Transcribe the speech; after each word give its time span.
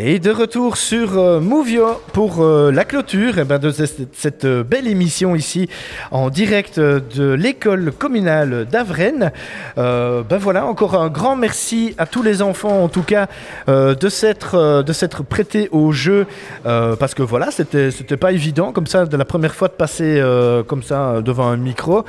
Et 0.00 0.20
de 0.20 0.30
retour 0.30 0.76
sur 0.76 1.18
euh, 1.18 1.40
Movio 1.40 2.00
pour 2.12 2.40
euh, 2.40 2.70
la 2.70 2.84
clôture 2.84 3.40
eh 3.40 3.42
ben, 3.44 3.58
de 3.58 3.72
cette, 3.72 4.44
euh, 4.44 4.62
belle 4.62 4.86
émission 4.86 5.34
ici 5.34 5.68
en 6.12 6.30
direct 6.30 6.78
de 6.78 7.32
l'école 7.32 7.90
communale 7.90 8.68
d'Avrennes. 8.70 9.32
Euh, 9.76 10.22
ben 10.22 10.38
voilà, 10.38 10.66
encore 10.66 10.94
un 10.94 11.08
grand 11.08 11.34
merci 11.34 11.96
à 11.98 12.06
tous 12.06 12.22
les 12.22 12.42
enfants 12.42 12.84
en 12.84 12.88
tout 12.88 13.02
cas 13.02 13.26
euh, 13.68 13.96
de 13.96 14.08
s'être 14.08 15.24
prêtés 15.28 15.68
au 15.72 15.90
jeu 15.90 16.26
euh, 16.64 16.94
parce 16.94 17.14
que 17.14 17.24
voilà, 17.24 17.50
c'était 17.50 18.16
pas 18.16 18.30
évident 18.30 18.70
comme 18.70 18.86
ça 18.86 19.04
de 19.04 19.16
la 19.16 19.24
première 19.24 19.56
fois 19.56 19.66
de 19.66 19.72
passer 19.72 20.20
euh, 20.20 20.62
comme 20.62 20.84
ça 20.84 21.22
devant 21.22 21.48
un 21.48 21.56
micro. 21.56 22.04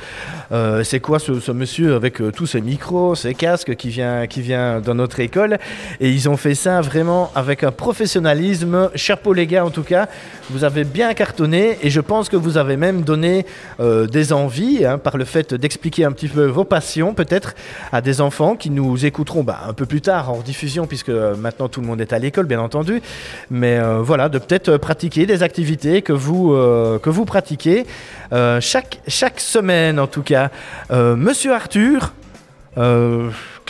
Euh, 0.52 0.84
C'est 0.84 1.00
quoi 1.00 1.18
ce, 1.18 1.50
monsieur 1.50 1.96
avec 1.96 2.20
euh, 2.20 2.30
tous 2.30 2.46
ses 2.46 2.60
micros, 2.60 3.16
ses 3.16 3.34
casques 3.34 3.74
qui 3.74 3.88
vient 3.88 4.28
qui 4.28 4.42
vient 4.42 4.78
dans 4.80 4.94
notre 4.94 5.18
école? 5.18 5.58
Et 5.98 6.10
ils 6.10 6.28
ont 6.28 6.36
fait 6.36 6.54
ça 6.54 6.80
vraiment 6.82 7.32
avec 7.34 7.64
un 7.64 7.72
professionnalisme. 7.80 8.90
Chapeau 8.94 9.32
les 9.32 9.46
gars 9.46 9.64
en 9.64 9.70
tout 9.70 9.82
cas, 9.82 10.06
vous 10.50 10.64
avez 10.64 10.84
bien 10.84 11.14
cartonné 11.14 11.78
et 11.82 11.88
je 11.88 12.02
pense 12.02 12.28
que 12.28 12.36
vous 12.36 12.58
avez 12.58 12.76
même 12.76 13.00
donné 13.00 13.46
euh, 13.80 14.06
des 14.06 14.34
envies 14.34 14.84
hein, 14.84 14.98
par 14.98 15.16
le 15.16 15.24
fait 15.24 15.54
d'expliquer 15.54 16.04
un 16.04 16.12
petit 16.12 16.28
peu 16.28 16.44
vos 16.44 16.64
passions 16.64 17.14
peut-être 17.14 17.54
à 17.90 18.02
des 18.02 18.20
enfants 18.20 18.54
qui 18.54 18.68
nous 18.68 19.06
écouteront 19.06 19.42
bah, 19.42 19.60
un 19.66 19.72
peu 19.72 19.86
plus 19.86 20.02
tard 20.02 20.30
en 20.30 20.40
diffusion 20.40 20.86
puisque 20.86 21.08
euh, 21.08 21.34
maintenant 21.34 21.70
tout 21.70 21.80
le 21.80 21.86
monde 21.86 22.02
est 22.02 22.12
à 22.12 22.18
l'école 22.18 22.44
bien 22.44 22.60
entendu. 22.60 23.00
Mais 23.50 23.78
euh, 23.78 24.02
voilà, 24.02 24.28
de 24.28 24.38
peut-être 24.38 24.76
pratiquer 24.76 25.24
des 25.24 25.42
activités 25.42 26.02
que 26.02 26.12
vous, 26.12 26.50
que 26.50 27.08
vous 27.08 27.24
pratiquez 27.24 27.86
chaque, 28.60 29.00
chaque 29.08 29.40
semaine 29.40 29.98
en 29.98 30.06
tout 30.06 30.22
cas. 30.22 30.50
Monsieur 30.90 31.54
Arthur, 31.54 32.12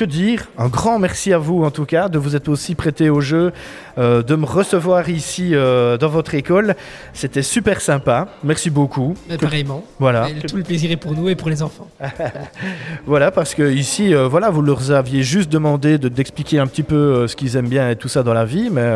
que 0.00 0.04
dire 0.10 0.46
Un 0.58 0.68
grand 0.68 0.98
merci 0.98 1.32
à 1.32 1.38
vous 1.38 1.62
en 1.64 1.70
tout 1.70 1.84
cas 1.84 2.08
de 2.08 2.18
vous 2.18 2.34
être 2.36 2.48
aussi 2.48 2.74
prêté 2.74 3.10
au 3.10 3.20
jeu, 3.20 3.52
euh, 3.98 4.22
de 4.22 4.34
me 4.34 4.46
recevoir 4.46 5.08
ici 5.08 5.50
euh, 5.54 5.96
dans 5.98 6.08
votre 6.08 6.34
école. 6.34 6.74
C'était 7.12 7.42
super 7.42 7.80
sympa. 7.80 8.28
Merci 8.42 8.70
beaucoup. 8.70 9.14
Mais 9.28 9.36
pareillement. 9.36 9.84
Voilà. 9.98 10.28
Tout 10.48 10.56
le 10.56 10.62
plaisir 10.62 10.90
est 10.90 10.96
pour 10.96 11.12
nous 11.12 11.28
et 11.28 11.34
pour 11.34 11.48
les 11.50 11.62
enfants. 11.62 11.88
Voilà, 13.06 13.30
parce 13.30 13.54
que 13.54 13.70
ici, 13.72 14.14
euh, 14.14 14.28
voilà, 14.28 14.50
vous 14.50 14.62
leur 14.62 14.90
aviez 14.90 15.22
juste 15.22 15.50
demandé 15.50 15.98
de- 15.98 16.08
d'expliquer 16.08 16.58
un 16.58 16.66
petit 16.66 16.82
peu 16.82 17.26
ce 17.28 17.36
qu'ils 17.36 17.56
aiment 17.56 17.68
bien 17.68 17.90
et 17.90 17.96
tout 17.96 18.08
ça 18.08 18.22
dans 18.22 18.34
la 18.34 18.44
vie, 18.44 18.68
mais 18.70 18.88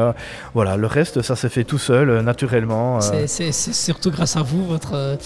voilà, 0.55 0.77
le 0.77 0.87
reste, 0.87 1.23
ça 1.23 1.37
s'est 1.37 1.49
fait 1.49 1.65
tout 1.65 1.79
seul, 1.79 2.21
naturellement. 2.21 3.01
C'est- 3.01 3.53
surtout 3.53 4.11
grâce 4.11 4.37
à 4.37 4.43
vous, 4.43 4.65
votre, 4.65 5.17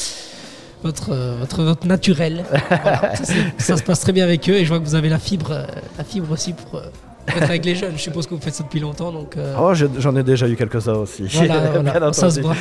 votre, 0.82 1.12
euh, 1.12 1.36
votre, 1.40 1.62
votre 1.62 1.86
naturel. 1.86 2.44
Voilà. 2.82 3.12
ça, 3.58 3.76
se 3.76 3.82
passe 3.82 4.00
très 4.00 4.12
bien 4.12 4.24
avec 4.24 4.48
eux 4.48 4.54
et 4.54 4.64
je 4.64 4.68
vois 4.68 4.78
que 4.78 4.84
vous 4.84 4.94
avez 4.94 5.08
la 5.08 5.18
fibre, 5.18 5.50
euh, 5.52 5.64
la 5.96 6.04
fibre 6.04 6.30
aussi 6.32 6.52
pour, 6.52 6.76
euh, 6.78 6.82
pour 7.26 7.36
être 7.42 7.50
avec 7.50 7.64
les 7.64 7.74
jeunes. 7.74 7.92
Je 7.96 8.02
suppose 8.02 8.26
que 8.26 8.34
vous 8.34 8.40
faites 8.40 8.54
ça 8.54 8.62
depuis 8.64 8.80
longtemps, 8.80 9.10
donc 9.12 9.36
euh, 9.36 9.54
Oh, 9.60 9.74
je- 9.74 9.86
j'en 9.98 10.14
ai 10.16 10.22
déjà 10.22 10.48
eu 10.48 10.56
quelques-uns 10.56 10.94
aussi. 10.94 11.24
voilà, 11.32 11.60
voilà, 11.82 12.12
ça 12.12 12.30
se 12.30 12.40
voit. 12.40 12.54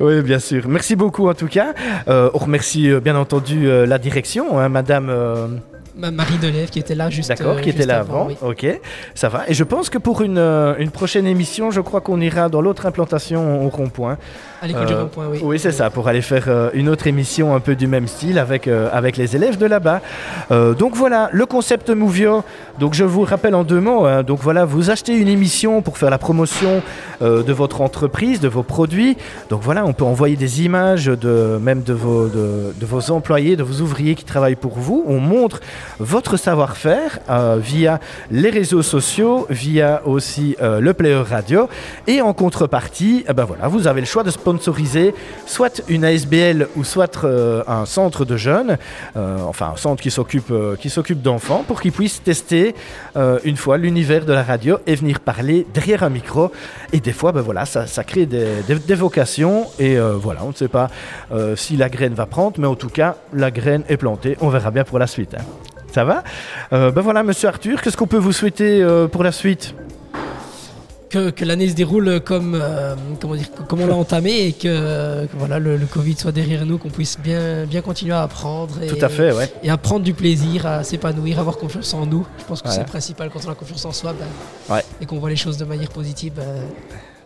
Oui, 0.00 0.22
bien 0.22 0.38
sûr. 0.38 0.66
Merci 0.68 0.96
beaucoup 0.96 1.28
en 1.28 1.34
tout 1.34 1.48
cas. 1.48 1.74
Euh, 2.08 2.30
on 2.34 2.38
remercie 2.38 2.90
bien 3.02 3.16
entendu 3.16 3.66
la 3.86 3.98
direction, 3.98 4.58
hein, 4.58 4.68
Madame. 4.68 5.60
Ma- 5.96 6.10
Marie 6.10 6.38
Delève 6.38 6.68
qui 6.70 6.78
était 6.78 6.94
là 6.94 7.10
juste 7.10 7.28
D'accord, 7.30 7.56
euh, 7.56 7.60
qui 7.60 7.70
était 7.70 7.86
là 7.86 8.00
avant. 8.00 8.26
oui. 8.28 8.36
Ok, 8.42 8.66
ça 9.14 9.28
va. 9.28 9.44
Et 9.48 9.54
je 9.54 9.64
pense 9.64 9.90
que 9.90 9.98
pour 9.98 10.22
une, 10.22 10.38
euh, 10.38 10.74
une 10.78 10.90
prochaine 10.90 11.26
émission, 11.26 11.70
je 11.70 11.80
crois 11.80 12.00
qu'on 12.00 12.20
ira 12.20 12.48
dans 12.48 12.60
l'autre 12.60 12.86
implantation 12.86 13.64
au 13.64 13.68
rond-point. 13.68 14.16
À 14.62 14.66
l'école 14.66 14.86
du 14.86 14.92
Euh, 14.92 15.02
rond-point, 15.02 15.26
oui. 15.30 15.40
Oui, 15.42 15.58
c'est 15.58 15.72
ça, 15.72 15.90
pour 15.90 16.08
aller 16.08 16.22
faire 16.22 16.70
une 16.74 16.88
autre 16.88 17.06
émission 17.06 17.54
un 17.54 17.60
peu 17.60 17.74
du 17.76 17.86
même 17.86 18.06
style 18.08 18.38
avec, 18.38 18.68
avec 18.68 19.16
les 19.16 19.36
élèves 19.36 19.56
de 19.58 19.66
là-bas. 19.66 20.00
Donc 20.50 20.94
voilà, 20.94 21.28
le 21.32 21.46
concept 21.46 21.90
Movio. 21.90 22.42
Donc 22.78 22.94
je 22.94 23.04
vous 23.04 23.22
rappelle 23.22 23.54
en 23.54 23.64
deux 23.64 23.80
mots. 23.80 24.04
hein. 24.06 24.22
donc 24.22 24.38
voilà, 24.40 24.64
vous 24.64 24.90
achetez 24.90 25.16
une 25.16 25.28
émission 25.28 25.82
pour 25.82 25.98
faire 25.98 26.10
la 26.10 26.18
promotion 26.18 26.82
de 27.20 27.52
votre 27.52 27.80
entreprise, 27.80 28.40
de 28.40 28.48
vos 28.48 28.62
produits. 28.62 29.16
Donc 29.50 29.62
voilà, 29.62 29.84
on 29.84 29.92
peut 29.92 30.04
envoyer 30.04 30.36
des 30.36 30.62
images 30.64 31.06
de 31.06 31.58
même 31.60 31.82
de 31.82 31.92
vos, 31.92 32.26
de, 32.28 32.72
de 32.78 32.86
vos 32.86 33.10
employés, 33.10 33.56
de 33.56 33.62
vos 33.62 33.80
ouvriers 33.82 34.14
qui 34.14 34.24
travaillent 34.24 34.56
pour 34.56 34.78
vous. 34.78 35.04
On 35.06 35.18
montre 35.18 35.60
votre 35.98 36.36
savoir-faire 36.36 37.18
euh, 37.30 37.58
via 37.60 38.00
les 38.30 38.50
réseaux 38.50 38.82
sociaux, 38.82 39.46
via 39.50 40.02
aussi 40.06 40.56
euh, 40.60 40.80
le 40.80 40.94
player 40.94 41.22
radio. 41.22 41.68
Et 42.06 42.20
en 42.22 42.32
contrepartie, 42.32 43.24
eh 43.28 43.32
ben 43.32 43.44
voilà, 43.44 43.68
vous 43.68 43.86
avez 43.86 44.00
le 44.00 44.06
choix 44.06 44.22
de 44.22 44.30
sponsoriser 44.30 45.14
soit 45.46 45.82
une 45.88 46.04
ASBL 46.04 46.68
ou 46.76 46.84
soit 46.84 47.24
euh, 47.24 47.62
un 47.66 47.86
centre 47.86 48.24
de 48.24 48.36
jeunes, 48.36 48.76
enfin 49.16 49.72
un 49.74 49.76
centre 49.76 50.02
qui 50.02 50.10
s'occupe 50.10 50.52
qui 50.80 50.90
s'occupe 50.90 51.22
d'enfants 51.22 51.64
pour 51.66 51.80
qu'ils 51.80 51.92
puissent 51.92 52.22
tester 52.22 52.74
une 53.44 53.56
fois 53.56 53.76
l'univers 53.78 54.24
de 54.24 54.32
la 54.32 54.42
radio 54.42 54.78
et 54.86 54.94
venir 54.94 55.20
parler 55.20 55.66
derrière 55.72 56.02
un 56.02 56.10
micro. 56.10 56.52
Et 56.92 57.00
des 57.00 57.12
fois, 57.12 57.32
ben 57.32 57.40
voilà, 57.40 57.64
ça, 57.66 58.04
crée 58.04 58.26
des, 58.26 58.94
vocations 58.94 59.66
et 59.78 59.98
voilà, 59.98 60.40
on 60.44 60.48
ne 60.48 60.54
sait 60.54 60.68
pas 60.68 60.88
si 61.56 61.76
la 61.76 61.88
graine 61.88 62.14
va 62.14 62.26
prendre, 62.26 62.58
mais 62.58 62.66
en 62.66 62.76
tout 62.76 62.90
cas, 62.90 63.16
la 63.32 63.50
graine 63.50 63.82
est 63.88 63.96
plantée. 63.96 64.36
On 64.40 64.48
verra 64.48 64.70
bien 64.70 64.84
pour 64.84 64.98
la 64.98 65.06
suite. 65.06 65.34
hein. 65.34 65.77
Ça 65.98 66.04
va 66.04 66.22
Euh, 66.72 66.92
Ben 66.92 67.00
voilà, 67.02 67.24
Monsieur 67.24 67.48
Arthur, 67.48 67.82
qu'est-ce 67.82 67.96
qu'on 67.96 68.06
peut 68.06 68.18
vous 68.18 68.30
souhaiter 68.30 68.80
euh, 68.84 69.08
pour 69.08 69.24
la 69.24 69.32
suite? 69.32 69.74
Que, 71.10 71.30
que 71.30 71.44
l'année 71.44 71.68
se 71.68 71.74
déroule 71.74 72.20
comme, 72.20 72.54
euh, 72.54 72.94
comment 73.20 73.34
dire, 73.34 73.48
comme 73.66 73.80
on 73.80 73.86
l'a 73.88 73.96
entamé 73.96 74.46
et 74.46 74.52
que, 74.52 75.24
que 75.26 75.36
voilà, 75.36 75.58
le, 75.58 75.76
le 75.76 75.86
Covid 75.86 76.14
soit 76.16 76.30
derrière 76.30 76.64
nous, 76.66 76.78
qu'on 76.78 76.88
puisse 76.90 77.18
bien, 77.18 77.64
bien 77.64 77.80
continuer 77.80 78.12
à 78.12 78.22
apprendre 78.22 78.80
et, 78.80 78.86
Tout 78.86 79.04
à 79.04 79.08
fait, 79.08 79.32
ouais. 79.32 79.50
et 79.64 79.70
à 79.70 79.76
prendre 79.76 80.04
du 80.04 80.14
plaisir, 80.14 80.66
à 80.66 80.84
s'épanouir, 80.84 81.38
à 81.38 81.40
avoir 81.40 81.56
confiance 81.56 81.92
en 81.94 82.06
nous. 82.06 82.24
Je 82.38 82.44
pense 82.44 82.62
que 82.62 82.68
Ouais. 82.68 82.74
c'est 82.74 82.80
le 82.82 82.86
principal 82.86 83.28
quand 83.30 83.40
on 83.44 83.50
a 83.50 83.54
confiance 83.56 83.84
en 83.84 83.90
soi 83.90 84.12
ben, 84.16 84.72
Ouais. 84.76 84.82
et 85.00 85.06
qu'on 85.06 85.18
voit 85.18 85.30
les 85.30 85.34
choses 85.36 85.56
de 85.56 85.64
manière 85.64 85.88
positive. 85.88 86.34
ben, 86.36 86.44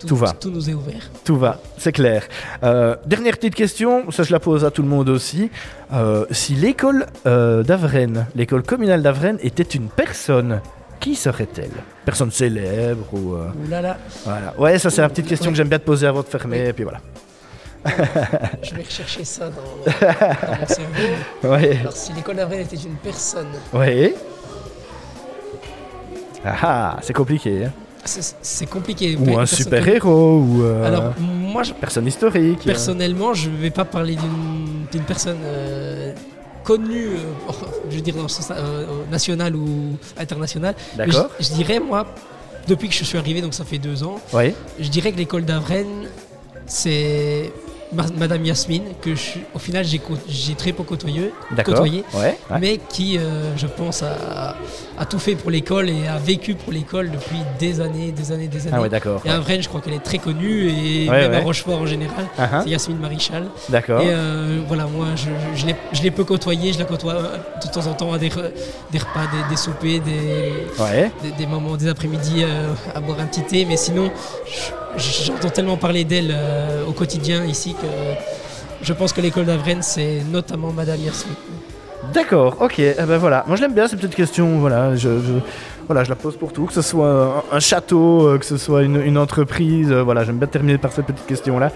tout, 0.02 0.08
Tout 0.08 0.16
va. 0.16 0.32
Tout 0.32 0.50
nous 0.50 0.68
est 0.68 0.74
ouvert. 0.74 1.10
Tout 1.24 1.36
va, 1.36 1.58
c'est 1.78 1.92
clair. 1.92 2.24
Euh, 2.62 2.94
dernière 3.06 3.36
petite 3.36 3.54
question, 3.54 4.10
ça 4.10 4.22
je 4.22 4.32
la 4.32 4.40
pose 4.40 4.64
à 4.64 4.70
tout 4.70 4.82
le 4.82 4.88
monde 4.88 5.08
aussi. 5.08 5.50
Euh, 5.92 6.26
si 6.30 6.54
l'école 6.54 7.06
euh, 7.26 7.62
d'Avrennes, 7.62 8.26
l'école 8.34 8.62
communale 8.62 9.02
d'Avrennes 9.02 9.38
était 9.42 9.62
une 9.62 9.88
personne, 9.88 10.60
qui 11.00 11.14
serait-elle? 11.14 11.70
Personne 12.04 12.30
célèbre 12.30 13.06
ou... 13.12 13.34
euh, 13.34 13.48
Ouh 13.64 13.70
là 13.70 13.80
là, 13.80 13.96
voilà. 14.24 14.54
Ouais, 14.58 14.78
ça 14.78 14.90
c'est 14.90 15.00
la 15.02 15.08
petite 15.08 15.26
question 15.26 15.46
Ouais. 15.46 15.52
que 15.52 15.56
j'aime 15.56 15.68
bien 15.68 15.78
te 15.78 15.84
poser 15.84 16.06
avant 16.06 16.20
de 16.22 16.26
fermer, 16.26 16.68
et 16.68 16.72
puis 16.72 16.84
voilà. 16.84 17.00
je 18.62 18.74
vais 18.76 18.82
rechercher 18.84 19.24
ça 19.24 19.46
dans, 19.50 19.54
dans 19.56 20.60
mon 20.60 20.66
cerveau. 20.66 20.92
Ouais, 21.44 21.78
Alors, 21.80 21.92
si 21.92 22.12
l'école 22.12 22.36
d'Avril 22.36 22.60
était 22.60 22.76
une 22.76 22.94
personne, 22.94 23.48
ouais. 23.72 24.14
Ah 26.44 26.56
ah, 26.62 26.96
c'est 27.02 27.12
compliqué. 27.12 27.64
hein. 27.66 27.72
C'est 28.04 28.66
compliqué. 28.66 29.16
Ou 29.16 29.38
un 29.38 29.46
super-héros, 29.46 30.38
ou 30.40 30.62
euh, 30.64 30.84
Alors, 30.84 31.12
moi, 31.18 31.62
je, 31.62 31.72
personne 31.72 32.06
historique. 32.06 32.60
euh. 32.62 32.66
Personnellement, 32.66 33.34
je 33.34 33.48
ne 33.50 33.56
vais 33.56 33.70
pas 33.70 33.84
parler 33.84 34.16
d'une 34.90 35.02
personne 35.02 35.38
euh, 35.44 36.12
connue, 36.64 37.08
euh, 37.08 37.52
je 37.90 37.96
veux 37.96 38.00
dire 38.02 38.14
dans 38.14 38.22
le 38.22 38.28
sens 38.28 38.52
national 39.10 39.54
ou 39.56 39.96
international. 40.18 40.74
D'accord. 40.96 41.28
Je, 41.38 41.46
je 41.46 41.52
dirais, 41.54 41.78
moi, 41.80 42.06
depuis 42.66 42.88
que 42.88 42.94
je 42.94 43.04
suis 43.04 43.18
arrivé, 43.18 43.40
donc 43.40 43.54
ça 43.54 43.64
fait 43.64 43.78
deux 43.78 44.02
ans, 44.02 44.20
Oui, 44.32 44.54
je 44.80 44.88
dirais 44.88 45.12
que 45.12 45.18
l'école 45.18 45.44
d'Avrennes, 45.44 46.08
c'est 46.66 47.52
Madame 48.18 48.44
Yasmine, 48.44 48.84
que 49.02 49.14
je, 49.14 49.38
au 49.54 49.58
final 49.58 49.84
j'ai 49.84 50.54
très 50.54 50.72
peu 50.72 50.82
côtoyé, 50.82 51.30
d'accord. 51.50 51.74
côtoyé 51.74 52.04
Ouais, 52.14 52.38
ouais. 52.50 52.58
mais 52.60 52.78
qui, 52.88 53.18
euh, 53.18 53.56
je 53.56 53.66
pense, 53.66 54.02
a, 54.02 54.54
a 54.98 55.04
tout 55.04 55.18
fait 55.18 55.34
pour 55.34 55.50
l'école 55.50 55.90
et 55.90 56.06
a 56.08 56.16
vécu 56.16 56.54
pour 56.54 56.72
l'école 56.72 57.10
depuis 57.10 57.36
des 57.58 57.80
années, 57.80 58.12
des 58.12 58.32
années, 58.32 58.48
des 58.48 58.66
années. 58.66 58.76
Ah 58.78 58.80
ouais, 58.80 58.88
d'accord. 58.88 59.20
Et 59.24 59.28
à 59.30 59.34
Avrennes, 59.36 59.62
je 59.62 59.68
crois 59.68 59.80
qu'elle 59.80 59.92
est 59.94 59.98
très 60.04 60.18
connue, 60.18 60.68
et 60.70 61.08
même 61.10 61.34
à. 61.34 61.40
Rochefort 61.40 61.80
en 61.80 61.86
général. 61.86 62.26
Ah 62.38 62.48
ah, 62.52 62.60
C'est 62.64 62.70
Yasmine 62.70 62.98
Maréchal. 62.98 63.46
D'accord. 63.68 64.00
Et 64.00 64.06
euh, 64.08 64.60
voilà, 64.68 64.86
moi, 64.86 65.06
je, 65.16 65.24
je, 65.54 65.60
je 65.60 65.66
l'ai- 65.66 65.76
je 65.92 66.02
l'ai 66.02 66.10
peu 66.10 66.24
côtoyé, 66.24 66.72
je 66.72 66.78
la 66.78 66.84
côtoie 66.86 67.14
euh, 67.14 67.36
de 67.62 67.70
temps 67.70 67.86
en 67.86 67.94
temps 67.94 68.12
à 68.12 68.18
des, 68.18 68.28
re- 68.30 68.50
des 68.90 68.98
repas, 68.98 69.26
des, 69.32 69.50
des 69.50 69.56
soupers, 69.56 70.00
des, 70.00 70.52
des, 71.22 71.30
des 71.36 71.46
moments, 71.46 71.76
des 71.76 71.88
après-midi 71.88 72.42
euh, 72.42 72.72
à 72.94 73.00
boire 73.00 73.18
un 73.20 73.26
petit 73.26 73.42
thé. 73.42 73.64
Mais 73.66 73.76
sinon, 73.76 74.10
je- 74.46 74.70
j'entends 74.96 75.50
tellement 75.50 75.76
parler 75.76 76.04
d'elle 76.04 76.30
euh, 76.32 76.84
au 76.86 76.92
quotidien 76.92 77.44
ici 77.44 77.74
que 77.74 77.86
je 78.82 78.92
pense 78.92 79.12
que 79.12 79.20
l'école 79.20 79.46
d'Avrennes, 79.46 79.82
c'est 79.82 80.22
notamment 80.30 80.72
Madame 80.72 81.00
Yasmine. 81.00 81.34
D'accord, 82.10 82.56
ok, 82.60 82.78
eh 82.80 82.94
ben 82.98 83.16
voilà. 83.16 83.44
Moi 83.46 83.56
je 83.56 83.62
l'aime 83.62 83.74
bien 83.74 83.86
cette 83.86 84.00
petite 84.00 84.16
question, 84.16 84.58
voilà, 84.58 84.96
je, 84.96 85.08
voilà, 85.86 86.04
je 86.04 86.10
la 86.10 86.16
pose 86.16 86.36
pour 86.36 86.52
tout, 86.52 86.66
que 86.66 86.72
ce 86.72 86.82
soit 86.82 87.44
un, 87.52 87.60
château, 87.60 88.26
euh, 88.26 88.38
que 88.38 88.44
ce 88.44 88.56
soit 88.56 88.82
une, 88.82 89.18
entreprise, 89.18 89.90
euh, 89.92 90.02
voilà, 90.02 90.24
j'aime 90.24 90.38
bien 90.38 90.48
terminer 90.48 90.78
par 90.78 90.92
cette 90.92 91.06
petite 91.06 91.26
question-là. 91.26 91.70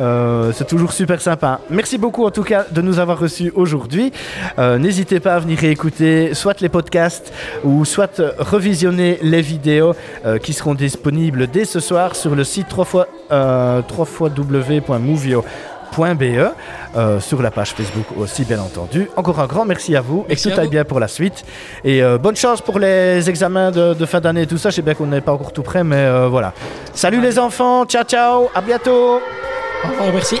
Euh, 0.00 0.52
c'est 0.54 0.66
toujours 0.66 0.92
super 0.92 1.20
sympa. 1.20 1.60
Merci 1.70 1.98
beaucoup 1.98 2.24
en 2.24 2.30
tout 2.30 2.42
cas 2.42 2.66
de 2.70 2.80
nous 2.82 2.98
avoir 2.98 3.18
reçus 3.18 3.52
aujourd'hui. 3.54 4.12
N'hésitez 4.58 5.20
pas 5.20 5.34
à 5.34 5.38
venir 5.38 5.58
réécouter 5.58 6.34
soit 6.34 6.60
les 6.60 6.68
podcasts 6.68 7.32
ou 7.62 7.84
soit 7.84 8.20
revisionner 8.38 9.18
les 9.22 9.40
vidéos 9.40 9.94
qui 10.42 10.52
seront 10.52 10.74
disponibles 10.74 11.46
dès 11.46 11.64
ce 11.64 11.78
soir 11.78 12.16
sur 12.16 12.34
le 12.34 12.42
site 12.42 12.66
3 12.68 12.84
fois, 12.84 13.06
3 13.28 13.82
fois 14.04 14.30
euh, 16.96 17.20
sur 17.20 17.42
la 17.42 17.50
page 17.50 17.72
Facebook 17.72 18.06
aussi, 18.18 18.44
bien 18.44 18.60
entendu. 18.60 19.08
Encore 19.16 19.40
un 19.40 19.46
grand 19.46 19.64
merci 19.64 19.96
à 19.96 20.00
vous 20.00 20.24
Merci 20.28 20.48
et 20.48 20.50
que 20.50 20.54
tout 20.54 20.60
aille 20.60 20.68
bien 20.68 20.84
pour 20.84 21.00
la 21.00 21.08
suite. 21.08 21.44
Et 21.84 22.02
euh, 22.02 22.18
bonne 22.18 22.36
chance 22.36 22.60
pour 22.60 22.78
les 22.78 23.28
examens 23.28 23.70
de, 23.70 23.94
de 23.94 24.06
fin 24.06 24.20
d'année 24.20 24.42
et 24.42 24.46
tout 24.46 24.58
ça. 24.58 24.70
Je 24.70 24.76
sais 24.76 24.82
bien 24.82 24.94
qu'on 24.94 25.06
n'est 25.06 25.20
pas 25.20 25.32
encore 25.32 25.52
tout 25.52 25.62
prêt, 25.62 25.84
mais 25.84 25.96
euh, 25.96 26.28
voilà. 26.28 26.52
Salut 26.92 27.20
les 27.20 27.38
enfants, 27.38 27.84
ciao 27.86 28.04
ciao, 28.04 28.48
à 28.54 28.60
bientôt. 28.60 29.20
Au 29.84 29.88
revoir, 29.88 30.12
merci. 30.12 30.40